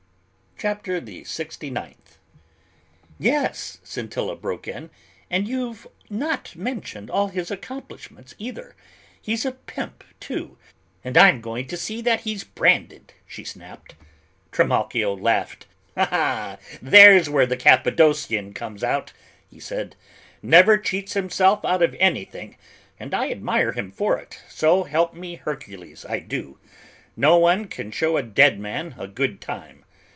CHAPTER 0.57 1.01
THE 1.01 1.23
SIXTY 1.23 1.71
NINTH. 1.71 2.19
"Yes," 3.17 3.79
Scintilla 3.83 4.35
broke 4.35 4.67
in, 4.67 4.91
"and 5.27 5.47
you've 5.47 5.87
not 6.07 6.55
mentioned 6.55 7.09
all 7.09 7.25
of 7.29 7.33
his 7.33 7.49
accomplishments 7.49 8.35
either; 8.37 8.75
he's 9.19 9.43
a 9.43 9.53
pimp 9.53 10.03
too, 10.19 10.59
and 11.03 11.17
I'm 11.17 11.41
going 11.41 11.65
to 11.65 11.75
see 11.77 11.99
that 12.03 12.19
he's 12.21 12.43
branded," 12.43 13.11
she 13.25 13.43
snapped. 13.43 13.95
Trimalchio 14.51 15.15
laughed. 15.15 15.65
"There's 16.79 17.27
where 17.27 17.47
the 17.47 17.57
Cappadocian 17.57 18.53
comes 18.53 18.83
out," 18.83 19.13
he 19.49 19.59
said; 19.59 19.95
"never 20.43 20.77
cheats 20.77 21.13
himself 21.13 21.65
out 21.65 21.81
of 21.81 21.95
anything 21.99 22.55
and 22.99 23.15
I 23.15 23.31
admire 23.31 23.71
him 23.71 23.91
for 23.91 24.19
it, 24.19 24.43
so 24.47 24.83
help 24.83 25.15
me 25.15 25.37
Hercules, 25.37 26.05
I 26.07 26.19
do. 26.19 26.59
No 27.17 27.37
one 27.39 27.65
can 27.65 27.89
show 27.89 28.15
a 28.15 28.21
dead 28.21 28.59
man 28.59 28.93
a 28.99 29.07
good 29.07 29.41
time. 29.41 29.85